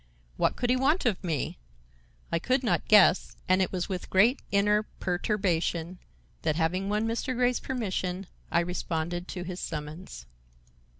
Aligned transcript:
What 0.35 0.55
could 0.55 0.71
he 0.71 0.75
want 0.75 1.05
of 1.05 1.23
me? 1.23 1.59
I 2.31 2.39
could 2.39 2.63
not 2.63 2.87
guess, 2.87 3.35
and 3.47 3.61
it 3.61 3.71
was 3.71 3.87
with 3.87 4.09
great 4.09 4.39
inner 4.49 4.81
perturbation 4.99 5.99
that, 6.41 6.55
having 6.55 6.89
won 6.89 7.05
Mr. 7.07 7.35
Grey's 7.35 7.59
permission, 7.59 8.25
I 8.51 8.61
responded 8.61 9.27
to 9.27 9.43
his 9.43 9.59
summons. 9.59 10.25